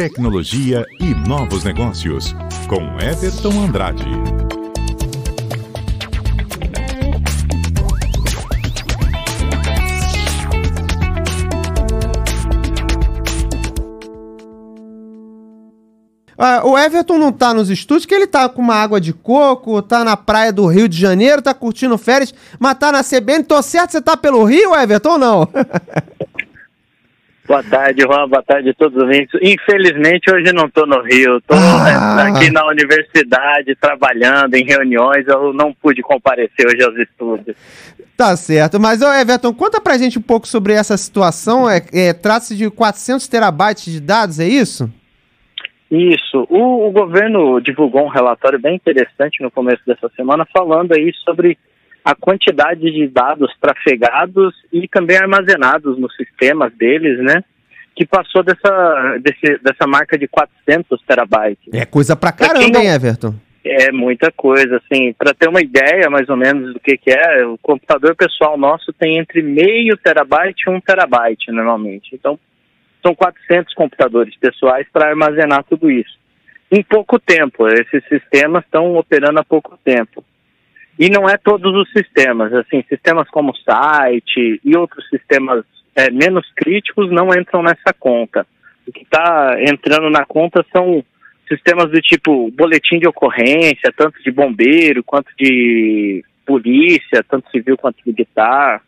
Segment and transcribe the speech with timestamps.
[0.00, 2.34] tecnologia e novos negócios,
[2.66, 4.02] com Everton Andrade.
[16.38, 19.82] Ah, o Everton não tá nos estúdios, que ele tá com uma água de coco,
[19.82, 23.44] tá na praia do Rio de Janeiro, tá curtindo férias, mas tá na CBN.
[23.44, 25.48] Tô certo, você tá pelo Rio, Everton, ou não?
[27.50, 28.28] Boa tarde, Juan.
[28.28, 29.34] Boa tarde a todos os ouvintes.
[29.42, 31.38] Infelizmente, hoje não estou no Rio.
[31.38, 32.28] Estou Ah.
[32.28, 35.26] aqui na universidade, trabalhando em reuniões.
[35.26, 37.56] Eu não pude comparecer hoje aos estudos.
[38.16, 41.68] Tá certo, mas ô Everton, conta pra gente um pouco sobre essa situação.
[41.68, 44.88] É, é, Trata-se de 400 terabytes de dados, é isso?
[45.90, 46.46] Isso.
[46.48, 51.58] O, o governo divulgou um relatório bem interessante no começo dessa semana, falando aí sobre
[52.04, 57.42] a quantidade de dados trafegados e também armazenados nos sistemas deles, né?
[57.94, 61.72] Que passou dessa, desse, dessa marca de 400 terabytes.
[61.74, 63.34] É coisa pra Pra caramba, não- hein, Everton?
[63.62, 67.44] É muita coisa, assim, para ter uma ideia mais ou menos do que, que é,
[67.44, 72.08] o computador pessoal nosso tem entre meio terabyte e um terabyte normalmente.
[72.14, 72.38] Então,
[73.04, 76.18] são 400 computadores pessoais para armazenar tudo isso.
[76.72, 80.24] Em pouco tempo, esses sistemas estão operando há pouco tempo.
[80.98, 86.46] E não é todos os sistemas, assim, sistemas como site e outros sistemas é, menos
[86.54, 88.46] críticos não entram nessa conta.
[88.86, 91.04] O que está entrando na conta são
[91.48, 97.98] sistemas do tipo boletim de ocorrência, tanto de bombeiro quanto de polícia, tanto civil quanto
[98.06, 98.82] militar.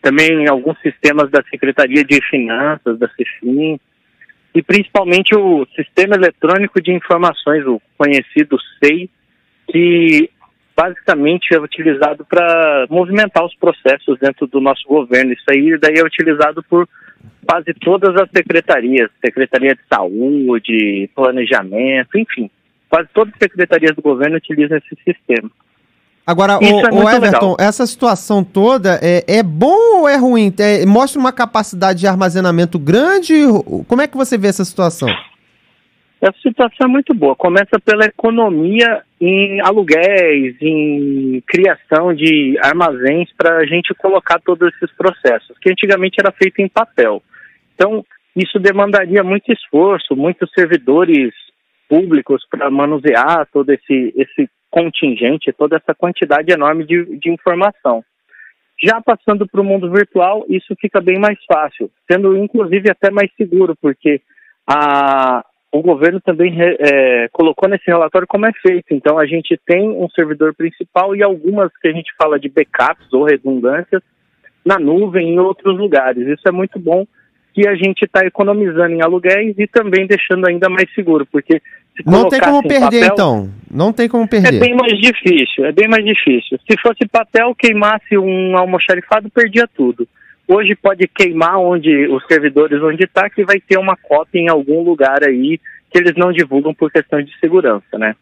[0.00, 3.78] Também alguns sistemas da Secretaria de Finanças, da CEFIM.
[4.54, 9.10] E principalmente o Sistema Eletrônico de Informações, o conhecido SEI,
[9.70, 10.30] que
[10.78, 15.32] basicamente é utilizado para movimentar os processos dentro do nosso governo.
[15.32, 16.88] Isso aí daí é utilizado por
[17.44, 22.48] quase todas as secretarias, Secretaria de Saúde, Planejamento, enfim.
[22.88, 25.50] Quase todas as secretarias do governo utilizam esse sistema.
[26.24, 27.56] Agora, Isso o, é muito Everton, legal.
[27.58, 30.54] essa situação toda é, é bom ou é ruim?
[30.60, 33.34] É, mostra uma capacidade de armazenamento grande?
[33.88, 35.08] Como é que você vê essa situação?
[36.20, 37.36] Essa situação é muito boa.
[37.36, 44.94] Começa pela economia em aluguéis, em criação de armazéns para a gente colocar todos esses
[44.96, 47.22] processos, que antigamente era feito em papel.
[47.74, 51.32] Então, isso demandaria muito esforço, muitos servidores
[51.88, 58.04] públicos para manusear todo esse, esse contingente, toda essa quantidade enorme de, de informação.
[58.80, 63.30] Já passando para o mundo virtual, isso fica bem mais fácil, sendo inclusive até mais
[63.36, 64.20] seguro, porque
[64.66, 68.86] a, o governo também é, colocou nesse relatório como é feito.
[68.92, 73.12] Então, a gente tem um servidor principal e algumas que a gente fala de backups
[73.12, 74.02] ou redundâncias
[74.64, 76.26] na nuvem em outros lugares.
[76.26, 77.06] Isso é muito bom
[77.54, 81.60] que a gente está economizando em aluguéis e também deixando ainda mais seguro, porque
[81.96, 83.50] se Não tem como perder, papel- então.
[83.70, 84.60] Não tem como é perder.
[84.60, 86.58] bem mais difícil, é bem mais difícil.
[86.70, 90.06] Se fosse papel, queimasse um almoxarifado, perdia tudo.
[90.48, 94.82] Hoje pode queimar onde os servidores onde está, que vai ter uma cópia em algum
[94.82, 95.60] lugar aí
[95.90, 98.16] que eles não divulgam por questão de segurança, né?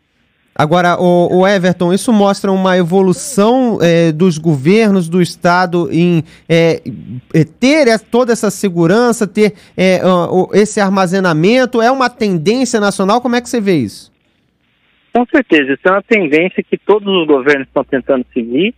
[0.59, 6.81] Agora, o, o Everton, isso mostra uma evolução é, dos governos do Estado em é,
[7.35, 10.01] é, ter toda essa segurança, ter é,
[10.55, 11.83] esse armazenamento.
[11.83, 13.21] É uma tendência nacional?
[13.21, 14.11] Como é que você vê isso?
[15.13, 18.75] Com certeza, isso é uma tendência que todos os governos estão tentando seguir,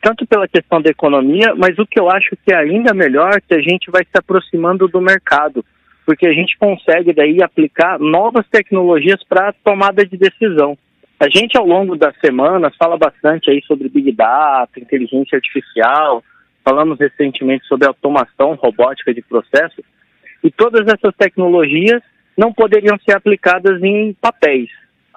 [0.00, 3.40] tanto pela questão da economia, mas o que eu acho que é ainda melhor é
[3.40, 5.64] que a gente vai se aproximando do mercado,
[6.04, 10.78] porque a gente consegue daí aplicar novas tecnologias para tomada de decisão.
[11.18, 16.22] A gente, ao longo das semanas, fala bastante aí sobre Big Data, inteligência artificial,
[16.64, 19.84] falamos recentemente sobre automação robótica de processos,
[20.44, 22.02] e todas essas tecnologias
[22.36, 24.68] não poderiam ser aplicadas em papéis.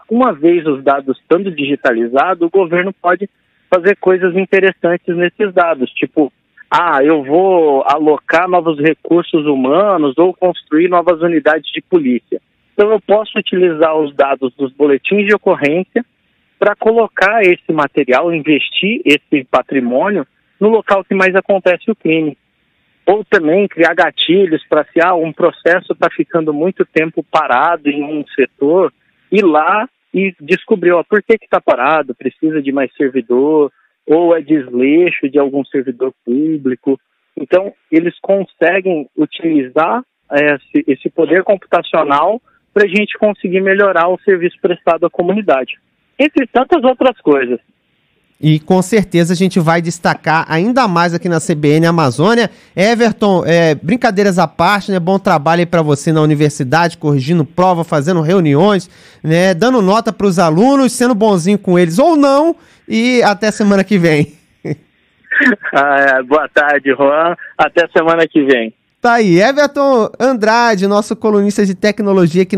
[0.10, 3.30] Uma vez os dados estando digitalizados, o governo pode
[3.70, 6.32] fazer coisas interessantes nesses dados, tipo,
[6.70, 12.42] ah, eu vou alocar novos recursos humanos ou construir novas unidades de polícia.
[12.74, 16.06] Então eu posso utilizar os dados dos boletins de ocorrência
[16.58, 20.28] para colocar esse material, investir esse patrimônio
[20.60, 22.38] no local que mais acontece o crime.
[23.06, 28.04] Ou também criar gatilhos para se ah, um processo está ficando muito tempo parado em
[28.04, 28.94] um setor,
[29.32, 33.72] ir lá e descobrir ó, por que está parado, precisa de mais servidor,
[34.06, 37.00] ou é desleixo de algum servidor público.
[37.38, 42.42] Então, eles conseguem utilizar eh, esse, esse poder computacional
[42.74, 45.80] para a gente conseguir melhorar o serviço prestado à comunidade.
[46.18, 47.60] Entre tantas outras coisas.
[48.42, 52.50] E com certeza a gente vai destacar ainda mais aqui na CBN Amazônia.
[52.74, 55.00] Everton, é, brincadeiras à parte, né?
[55.00, 58.90] Bom trabalho aí para você na universidade, corrigindo prova, fazendo reuniões,
[59.22, 59.54] né?
[59.54, 62.56] Dando nota para os alunos, sendo bonzinho com eles ou não.
[62.88, 64.32] E até semana que vem.
[65.76, 67.36] ah, é, boa tarde, Juan.
[67.58, 68.74] Até semana que vem.
[69.02, 72.58] Tá aí, Everton Andrade, nosso colunista de tecnologia aqui